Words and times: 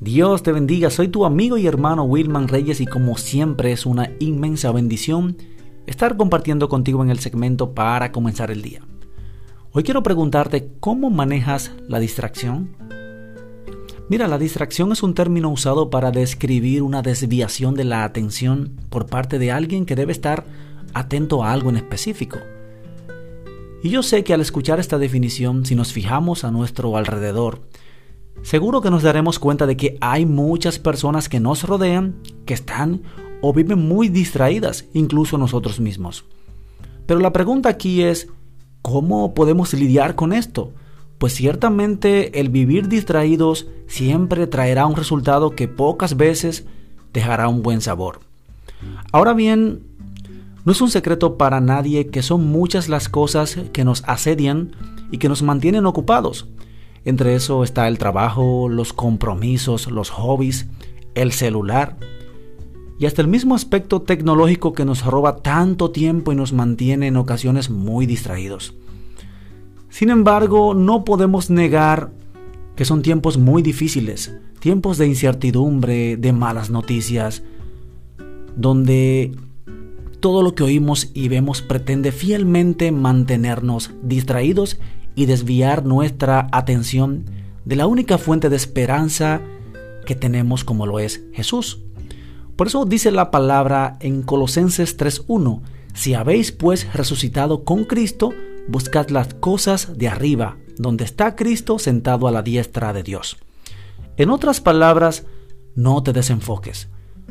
Dios 0.00 0.44
te 0.44 0.52
bendiga, 0.52 0.90
soy 0.90 1.08
tu 1.08 1.24
amigo 1.24 1.58
y 1.58 1.66
hermano 1.66 2.04
Wilman 2.04 2.46
Reyes 2.46 2.80
y 2.80 2.86
como 2.86 3.16
siempre 3.18 3.72
es 3.72 3.84
una 3.84 4.12
inmensa 4.20 4.70
bendición 4.70 5.36
estar 5.86 6.16
compartiendo 6.16 6.68
contigo 6.68 7.02
en 7.02 7.10
el 7.10 7.18
segmento 7.18 7.74
para 7.74 8.12
comenzar 8.12 8.52
el 8.52 8.62
día. 8.62 8.80
Hoy 9.72 9.82
quiero 9.82 10.04
preguntarte 10.04 10.70
cómo 10.78 11.10
manejas 11.10 11.72
la 11.88 11.98
distracción. 11.98 12.76
Mira, 14.08 14.28
la 14.28 14.38
distracción 14.38 14.92
es 14.92 15.02
un 15.02 15.14
término 15.14 15.50
usado 15.50 15.90
para 15.90 16.12
describir 16.12 16.84
una 16.84 17.02
desviación 17.02 17.74
de 17.74 17.84
la 17.84 18.04
atención 18.04 18.76
por 18.90 19.06
parte 19.06 19.40
de 19.40 19.50
alguien 19.50 19.84
que 19.84 19.96
debe 19.96 20.12
estar 20.12 20.46
atento 20.94 21.42
a 21.42 21.52
algo 21.52 21.70
en 21.70 21.76
específico. 21.76 22.38
Y 23.82 23.90
yo 23.90 24.04
sé 24.04 24.22
que 24.22 24.32
al 24.32 24.42
escuchar 24.42 24.78
esta 24.78 24.96
definición, 24.96 25.66
si 25.66 25.74
nos 25.74 25.92
fijamos 25.92 26.44
a 26.44 26.52
nuestro 26.52 26.96
alrededor, 26.96 27.62
seguro 28.42 28.80
que 28.80 28.90
nos 28.90 29.02
daremos 29.02 29.38
cuenta 29.38 29.66
de 29.66 29.76
que 29.76 29.98
hay 30.00 30.26
muchas 30.26 30.78
personas 30.78 31.28
que 31.28 31.40
nos 31.40 31.64
rodean 31.64 32.16
que 32.46 32.54
están 32.54 33.02
o 33.40 33.52
viven 33.52 33.86
muy 33.86 34.08
distraídas, 34.08 34.86
incluso 34.92 35.38
nosotros 35.38 35.80
mismos. 35.80 36.24
Pero 37.06 37.20
la 37.20 37.32
pregunta 37.32 37.68
aquí 37.68 38.02
es, 38.02 38.28
¿cómo 38.82 39.34
podemos 39.34 39.72
lidiar 39.74 40.14
con 40.14 40.32
esto? 40.32 40.72
Pues 41.18 41.34
ciertamente 41.34 42.40
el 42.40 42.48
vivir 42.48 42.88
distraídos 42.88 43.66
siempre 43.86 44.46
traerá 44.46 44.86
un 44.86 44.96
resultado 44.96 45.50
que 45.50 45.68
pocas 45.68 46.16
veces 46.16 46.66
dejará 47.12 47.48
un 47.48 47.62
buen 47.62 47.80
sabor. 47.80 48.20
Ahora 49.10 49.34
bien, 49.34 49.82
no 50.64 50.72
es 50.72 50.80
un 50.80 50.90
secreto 50.90 51.38
para 51.38 51.60
nadie 51.60 52.08
que 52.08 52.22
son 52.22 52.46
muchas 52.46 52.88
las 52.88 53.08
cosas 53.08 53.58
que 53.72 53.84
nos 53.84 54.04
asedian 54.06 54.72
y 55.10 55.18
que 55.18 55.28
nos 55.28 55.42
mantienen 55.42 55.86
ocupados. 55.86 56.46
Entre 57.08 57.34
eso 57.34 57.64
está 57.64 57.88
el 57.88 57.96
trabajo, 57.96 58.68
los 58.68 58.92
compromisos, 58.92 59.90
los 59.90 60.10
hobbies, 60.10 60.66
el 61.14 61.32
celular 61.32 61.96
y 62.98 63.06
hasta 63.06 63.22
el 63.22 63.28
mismo 63.28 63.54
aspecto 63.54 64.02
tecnológico 64.02 64.74
que 64.74 64.84
nos 64.84 65.06
roba 65.06 65.36
tanto 65.36 65.90
tiempo 65.90 66.32
y 66.32 66.36
nos 66.36 66.52
mantiene 66.52 67.06
en 67.06 67.16
ocasiones 67.16 67.70
muy 67.70 68.04
distraídos. 68.04 68.74
Sin 69.88 70.10
embargo, 70.10 70.74
no 70.74 71.06
podemos 71.06 71.48
negar 71.48 72.10
que 72.76 72.84
son 72.84 73.00
tiempos 73.00 73.38
muy 73.38 73.62
difíciles, 73.62 74.36
tiempos 74.60 74.98
de 74.98 75.06
incertidumbre, 75.06 76.18
de 76.18 76.32
malas 76.34 76.68
noticias, 76.68 77.42
donde 78.54 79.32
todo 80.20 80.42
lo 80.42 80.54
que 80.54 80.64
oímos 80.64 81.10
y 81.14 81.28
vemos 81.28 81.62
pretende 81.62 82.12
fielmente 82.12 82.92
mantenernos 82.92 83.92
distraídos 84.02 84.78
y 85.18 85.26
desviar 85.26 85.84
nuestra 85.84 86.46
atención 86.52 87.24
de 87.64 87.74
la 87.74 87.88
única 87.88 88.18
fuente 88.18 88.48
de 88.50 88.54
esperanza 88.54 89.40
que 90.06 90.14
tenemos 90.14 90.62
como 90.62 90.86
lo 90.86 91.00
es 91.00 91.24
Jesús. 91.32 91.80
Por 92.54 92.68
eso 92.68 92.84
dice 92.84 93.10
la 93.10 93.32
palabra 93.32 93.96
en 93.98 94.22
Colosenses 94.22 94.96
3.1, 94.96 95.62
si 95.92 96.14
habéis 96.14 96.52
pues 96.52 96.94
resucitado 96.94 97.64
con 97.64 97.82
Cristo, 97.84 98.32
buscad 98.68 99.08
las 99.08 99.34
cosas 99.34 99.98
de 99.98 100.06
arriba, 100.06 100.56
donde 100.76 101.02
está 101.02 101.34
Cristo 101.34 101.80
sentado 101.80 102.28
a 102.28 102.30
la 102.30 102.42
diestra 102.42 102.92
de 102.92 103.02
Dios. 103.02 103.38
En 104.18 104.30
otras 104.30 104.60
palabras, 104.60 105.26
no 105.74 106.00
te 106.04 106.12
desenfoques. 106.12 106.90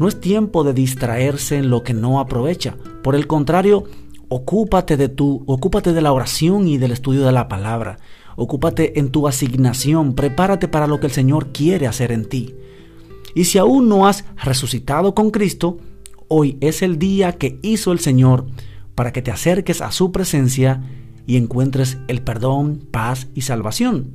No 0.00 0.08
es 0.08 0.20
tiempo 0.20 0.64
de 0.64 0.72
distraerse 0.72 1.58
en 1.58 1.70
lo 1.70 1.84
que 1.84 1.94
no 1.94 2.18
aprovecha. 2.18 2.76
Por 3.04 3.14
el 3.14 3.28
contrario, 3.28 3.84
ocúpate 4.28 4.96
de 4.96 5.08
tu, 5.08 5.42
ocúpate 5.46 5.92
de 5.92 6.00
la 6.00 6.12
oración 6.12 6.68
y 6.68 6.78
del 6.78 6.92
estudio 6.92 7.24
de 7.24 7.32
la 7.32 7.48
palabra. 7.48 7.98
Ocúpate 8.36 8.98
en 9.00 9.10
tu 9.10 9.26
asignación, 9.26 10.14
prepárate 10.14 10.68
para 10.68 10.86
lo 10.86 11.00
que 11.00 11.06
el 11.06 11.12
Señor 11.12 11.48
quiere 11.52 11.86
hacer 11.86 12.12
en 12.12 12.28
ti. 12.28 12.54
Y 13.34 13.44
si 13.44 13.58
aún 13.58 13.88
no 13.88 14.06
has 14.06 14.24
resucitado 14.36 15.14
con 15.14 15.30
Cristo, 15.30 15.78
hoy 16.28 16.56
es 16.60 16.82
el 16.82 16.98
día 16.98 17.32
que 17.32 17.58
hizo 17.62 17.92
el 17.92 17.98
Señor 17.98 18.46
para 18.94 19.12
que 19.12 19.22
te 19.22 19.30
acerques 19.30 19.80
a 19.80 19.92
su 19.92 20.12
presencia 20.12 20.82
y 21.26 21.36
encuentres 21.36 21.98
el 22.08 22.22
perdón, 22.22 22.86
paz 22.90 23.28
y 23.34 23.42
salvación. 23.42 24.12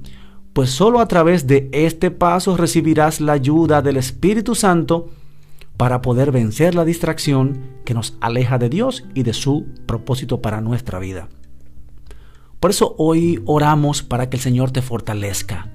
Pues 0.53 0.69
solo 0.69 0.99
a 0.99 1.07
través 1.07 1.47
de 1.47 1.69
este 1.71 2.11
paso 2.11 2.55
recibirás 2.57 3.19
la 3.21 3.33
ayuda 3.33 3.81
del 3.81 3.97
Espíritu 3.97 4.55
Santo 4.55 5.09
para 5.77 6.01
poder 6.01 6.31
vencer 6.31 6.75
la 6.75 6.85
distracción 6.85 7.72
que 7.83 7.93
nos 7.93 8.17
aleja 8.21 8.57
de 8.57 8.69
Dios 8.69 9.05
y 9.13 9.23
de 9.23 9.33
su 9.33 9.65
propósito 9.85 10.41
para 10.41 10.61
nuestra 10.61 10.99
vida. 10.99 11.29
Por 12.59 12.71
eso 12.71 12.95
hoy 12.97 13.41
oramos 13.45 14.03
para 14.03 14.29
que 14.29 14.37
el 14.37 14.41
Señor 14.41 14.71
te 14.71 14.81
fortalezca, 14.81 15.69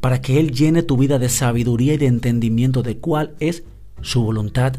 para 0.00 0.20
que 0.20 0.40
Él 0.40 0.52
llene 0.52 0.82
tu 0.82 0.96
vida 0.96 1.18
de 1.18 1.28
sabiduría 1.28 1.94
y 1.94 1.98
de 1.98 2.06
entendimiento 2.06 2.82
de 2.82 2.98
cuál 2.98 3.34
es 3.38 3.64
su 4.00 4.22
voluntad 4.22 4.76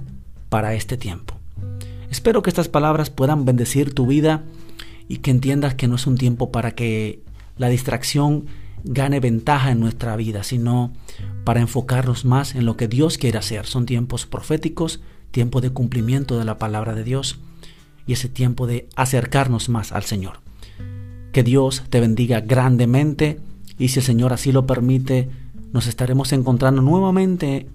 para 0.50 0.74
este 0.74 0.98
tiempo. 0.98 1.36
Espero 2.10 2.42
que 2.42 2.50
estas 2.50 2.70
palabras 2.70 3.10
puedan 3.10 3.46
bendecir 3.46 3.94
tu 3.94 4.08
vida 4.08 4.44
y 5.08 5.18
que 5.18 5.32
entiendas 5.32 5.76
que 5.76 5.88
no 5.88 5.96
es 5.96 6.08
un 6.08 6.18
tiempo 6.18 6.52
para 6.52 6.74
que 6.74 7.22
la 7.58 7.70
distracción 7.70 8.46
gane 8.84 9.20
ventaja 9.20 9.72
en 9.72 9.80
nuestra 9.80 10.16
vida, 10.16 10.44
sino 10.44 10.94
para 11.44 11.60
enfocarnos 11.60 12.26
más 12.26 12.56
en 12.56 12.66
lo 12.66 12.78
que 12.78 12.88
Dios 12.88 13.18
quiere 13.18 13.38
hacer. 13.38 13.66
Son 13.66 13.86
tiempos 13.86 14.26
proféticos, 14.26 15.02
tiempo 15.32 15.62
de 15.62 15.70
cumplimiento 15.70 16.38
de 16.38 16.46
la 16.46 16.58
palabra 16.58 16.96
de 16.96 17.04
Dios 17.04 17.40
y 18.06 18.14
ese 18.14 18.30
tiempo 18.30 18.68
de 18.68 18.88
acercarnos 18.96 19.70
más 19.70 19.92
al 19.92 20.04
Señor. 20.04 20.40
Que 21.32 21.44
Dios 21.44 21.84
te 21.90 22.00
bendiga 22.00 22.42
grandemente 22.42 23.40
y 23.78 23.90
si 23.90 24.00
el 24.00 24.06
Señor 24.06 24.34
así 24.34 24.52
lo 24.52 24.66
permite, 24.66 25.30
nos 25.74 25.88
estaremos 25.88 26.32
encontrando 26.34 26.82
nuevamente 26.82 27.68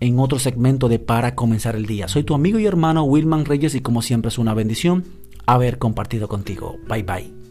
en 0.00 0.18
otro 0.18 0.38
segmento 0.38 0.88
de 0.88 0.98
Para 0.98 1.34
comenzar 1.34 1.76
el 1.76 1.86
día. 1.86 2.08
Soy 2.08 2.24
tu 2.24 2.34
amigo 2.34 2.58
y 2.58 2.66
hermano 2.66 3.04
Wilman 3.04 3.44
Reyes 3.44 3.74
y 3.74 3.80
como 3.80 4.02
siempre 4.02 4.28
es 4.28 4.38
una 4.38 4.54
bendición 4.54 5.04
haber 5.46 5.78
compartido 5.78 6.28
contigo. 6.28 6.76
Bye 6.88 7.02
bye. 7.02 7.41